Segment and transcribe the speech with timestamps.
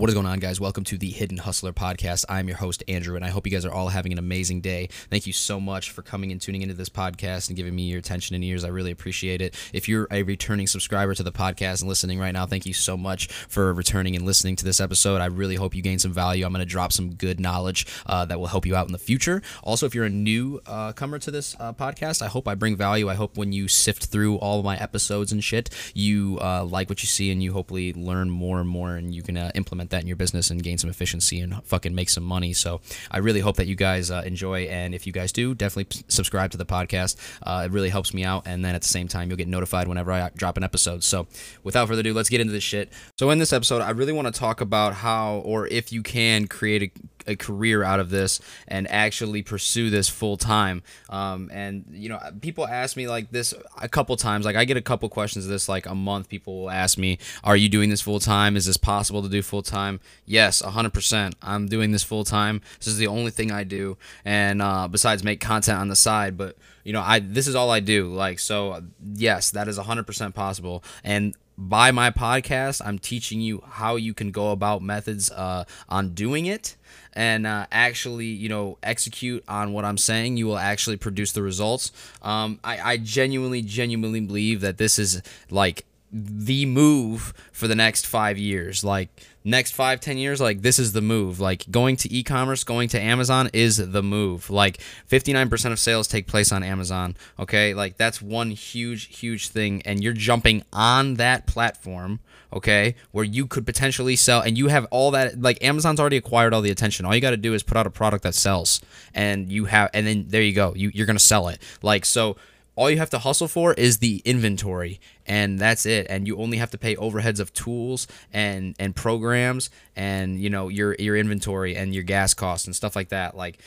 [0.00, 0.58] What is going on, guys?
[0.58, 2.24] Welcome to the Hidden Hustler podcast.
[2.26, 4.88] I'm your host, Andrew, and I hope you guys are all having an amazing day.
[5.10, 7.98] Thank you so much for coming and tuning into this podcast and giving me your
[7.98, 8.64] attention and ears.
[8.64, 9.54] I really appreciate it.
[9.74, 12.96] If you're a returning subscriber to the podcast and listening right now, thank you so
[12.96, 15.20] much for returning and listening to this episode.
[15.20, 16.46] I really hope you gain some value.
[16.46, 18.98] I'm going to drop some good knowledge uh, that will help you out in the
[18.98, 19.42] future.
[19.62, 22.74] Also, if you're a new uh, comer to this uh, podcast, I hope I bring
[22.74, 23.10] value.
[23.10, 27.02] I hope when you sift through all my episodes and shit, you uh, like what
[27.02, 29.50] you see and you hopefully learn more and more and you can uh,
[29.90, 32.52] implement that in your business and gain some efficiency and fucking make some money.
[32.52, 34.62] So I really hope that you guys uh, enjoy.
[34.68, 37.16] And if you guys do, definitely subscribe to the podcast.
[37.42, 38.46] Uh, it really helps me out.
[38.46, 41.02] And then at the same time, you'll get notified whenever I drop an episode.
[41.04, 41.26] So
[41.64, 42.92] without further ado, let's get into this shit.
[43.18, 46.46] So in this episode, I really want to talk about how, or if you can
[46.46, 46.90] create a
[47.30, 50.82] a career out of this and actually pursue this full time.
[51.08, 54.44] Um, and you know, people ask me like this a couple times.
[54.44, 56.28] Like I get a couple questions of this like a month.
[56.28, 58.56] People will ask me, "Are you doing this full time?
[58.56, 61.34] Is this possible to do full time?" Yes, 100%.
[61.42, 62.60] I'm doing this full time.
[62.78, 66.36] This is the only thing I do, and uh, besides make content on the side,
[66.36, 68.08] but you know, I this is all I do.
[68.08, 68.82] Like so,
[69.14, 70.82] yes, that is 100% possible.
[71.04, 76.14] And by my podcast, I'm teaching you how you can go about methods uh, on
[76.14, 76.74] doing it
[77.12, 80.38] and uh, actually, you know, execute on what I'm saying.
[80.38, 81.92] You will actually produce the results.
[82.22, 88.06] Um, I, I genuinely, genuinely believe that this is like the move for the next
[88.06, 88.82] five years.
[88.82, 89.08] Like
[89.44, 91.40] next five, ten years, like this is the move.
[91.40, 94.50] Like going to e-commerce, going to Amazon is the move.
[94.50, 97.16] Like 59% of sales take place on Amazon.
[97.38, 102.20] Okay, like that's one huge, huge thing, and you're jumping on that platform.
[102.52, 105.40] Okay, where you could potentially sell, and you have all that.
[105.40, 107.06] Like Amazon's already acquired all the attention.
[107.06, 108.80] All you got to do is put out a product that sells,
[109.14, 110.74] and you have, and then there you go.
[110.74, 111.62] You you're gonna sell it.
[111.82, 112.36] Like so
[112.80, 116.06] all you have to hustle for is the inventory and that's it.
[116.08, 120.68] And you only have to pay overheads of tools and and programs and you know
[120.68, 123.36] your your inventory and your gas costs and stuff like that.
[123.36, 123.58] Like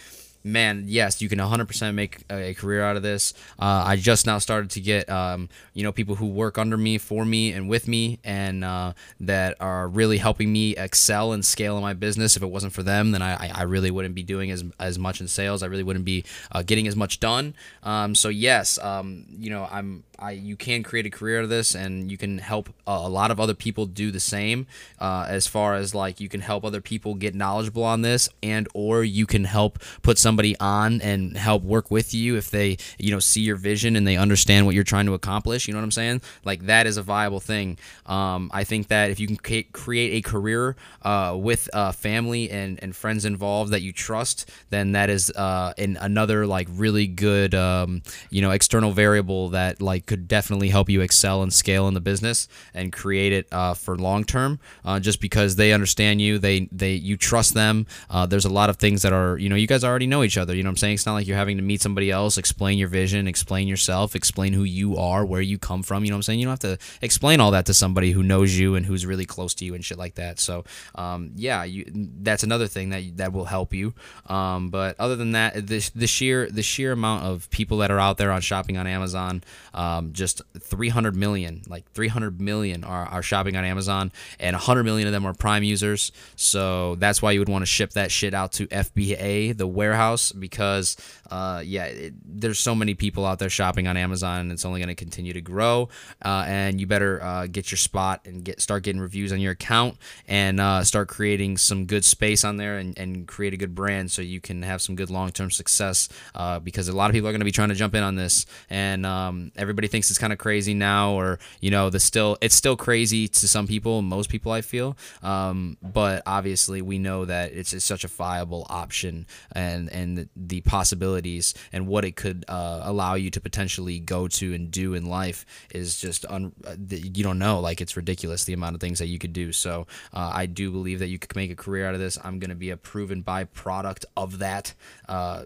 [0.43, 3.33] man, yes, you can 100% make a career out of this.
[3.59, 6.97] Uh, I just now started to get, um, you know, people who work under me,
[6.97, 11.77] for me, and with me, and uh, that are really helping me excel and scale
[11.77, 12.35] in my business.
[12.35, 15.21] If it wasn't for them, then I, I really wouldn't be doing as, as much
[15.21, 15.63] in sales.
[15.63, 17.53] I really wouldn't be uh, getting as much done.
[17.83, 21.49] Um, so yes, um, you know, I'm I you can create a career out of
[21.49, 24.67] this, and you can help a lot of other people do the same.
[24.99, 28.67] Uh, as far as like you can help other people get knowledgeable on this, and
[28.73, 33.11] or you can help put somebody on and help work with you if they you
[33.11, 35.67] know see your vision and they understand what you're trying to accomplish.
[35.67, 36.21] You know what I'm saying?
[36.43, 37.77] Like that is a viable thing.
[38.07, 39.37] Um, I think that if you can
[39.71, 44.93] create a career uh, with uh, family and and friends involved that you trust, then
[44.93, 48.01] that is uh, in another like really good um,
[48.31, 52.01] you know external variable that like could definitely help you excel and scale in the
[52.01, 54.59] business and create it uh, for long term.
[54.83, 57.85] Uh, just because they understand you, they they you trust them.
[58.09, 60.37] Uh, there's a lot of things that are you know you guys already know each
[60.37, 60.55] other.
[60.55, 60.93] You know what I'm saying?
[60.95, 64.53] It's not like you're having to meet somebody else, explain your vision, explain yourself, explain
[64.53, 66.03] who you are, where you come from.
[66.03, 66.39] You know what I'm saying?
[66.39, 69.25] You don't have to explain all that to somebody who knows you and who's really
[69.25, 70.39] close to you and shit like that.
[70.39, 70.63] So
[70.95, 73.93] um, yeah, you, that's another thing that that will help you.
[74.27, 77.99] Um, but other than that, the, the sheer the sheer amount of people that are
[77.99, 79.43] out there on shopping on Amazon.
[79.73, 85.07] Um, just 300 million, like 300 million are, are shopping on Amazon, and 100 million
[85.07, 86.11] of them are Prime users.
[86.35, 90.12] So that's why you would want to ship that shit out to FBA, the warehouse,
[90.31, 90.97] because
[91.31, 94.79] uh, yeah, it, there's so many people out there shopping on Amazon, and it's only
[94.79, 95.89] going to continue to grow.
[96.23, 99.53] Uh, and you better uh, get your spot and get start getting reviews on your
[99.53, 99.97] account
[100.27, 104.11] and uh, start creating some good space on there and, and create a good brand
[104.11, 106.09] so you can have some good long term success.
[106.35, 108.15] Uh, because a lot of people are going to be trying to jump in on
[108.15, 112.37] this, and um, everybody thinks it's kind of crazy now, or you know, the still
[112.41, 114.97] it's still crazy to some people, most people I feel.
[115.21, 120.29] Um, but obviously, we know that it's, it's, such a viable option, and and the,
[120.35, 124.93] the possibilities and what it could uh, allow you to potentially go to and do
[124.93, 127.59] in life is just un, uh, you don't know.
[127.59, 129.51] Like it's ridiculous the amount of things that you could do.
[129.51, 132.17] So uh, I do believe that you could make a career out of this.
[132.23, 134.73] I'm going to be a proven byproduct of that.
[135.07, 135.43] Uh,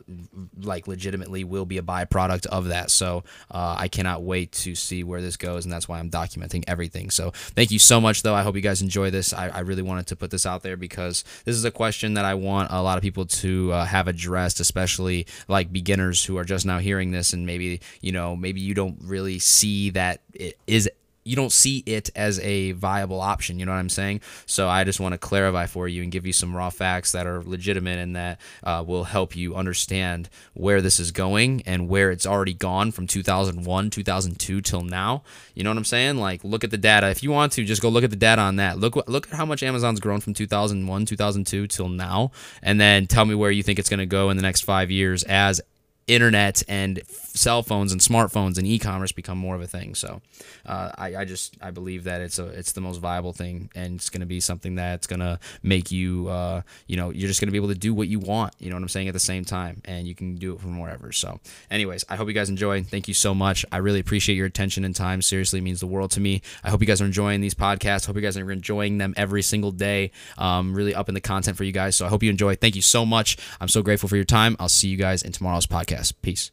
[0.62, 2.92] like legitimately will be a byproduct of that.
[2.92, 6.12] So uh, I cannot wait wait to see where this goes, and that's why I'm
[6.12, 7.10] documenting everything.
[7.10, 8.36] So thank you so much, though.
[8.36, 9.34] I hope you guys enjoy this.
[9.34, 12.26] I, I really wanted to put this out there because this is a question that
[12.26, 16.46] I want a lot of people to uh, have addressed, especially like beginners who are
[16.46, 20.58] just now hearing this, and maybe you know maybe you don't really see that it
[20.68, 20.90] is
[21.28, 23.60] you don't see it as a viable option.
[23.60, 24.22] You know what I'm saying?
[24.46, 27.28] So I just want to clarify for you and give you some raw facts that
[27.28, 32.12] are legitimate and that uh, will help you understand where this is going and where
[32.12, 35.24] it's already gone from 2001, 2002 till now.
[35.54, 36.18] You know what I'm saying?
[36.18, 37.10] Like, look at the data.
[37.10, 38.80] If you want to, just go look at the data on that.
[38.80, 42.32] Look, look at how much Amazon's grown from 2001, 2002 till now,
[42.62, 44.90] and then tell me where you think it's going to go in the next five
[44.90, 45.62] years as
[46.08, 49.94] internet and cell phones and smartphones and e-commerce become more of a thing.
[49.94, 50.22] So
[50.66, 53.96] uh, I, I, just I believe that it's a it's the most viable thing, and
[53.96, 57.42] it's going to be something that's going to make you uh, you know you're just
[57.42, 58.54] going to be able to do what you want.
[58.60, 60.80] You know what I'm saying at the same time, and you can do it from
[60.80, 61.12] wherever.
[61.12, 61.40] So,
[61.70, 62.84] anyways, I hope you guys enjoy.
[62.84, 63.66] Thank you so much.
[63.72, 65.22] I really appreciate your attention and time.
[65.22, 66.42] Seriously, means the world to me.
[66.64, 68.06] I hope you guys are enjoying these podcasts.
[68.06, 70.12] Hope you guys are enjoying them every single day.
[70.38, 71.96] Um, really up in the content for you guys.
[71.96, 72.56] So I hope you enjoy.
[72.56, 73.38] Thank you so much.
[73.60, 74.56] I'm so grateful for your time.
[74.60, 76.14] I'll see you guys in tomorrow's podcast podcast.
[76.22, 76.46] Peace.